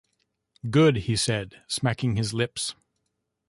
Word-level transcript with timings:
‘Good,’ 0.67 0.95
he 0.95 1.15
said, 1.15 1.61
smacking 1.67 2.15
his 2.15 2.33
lips. 2.33 2.73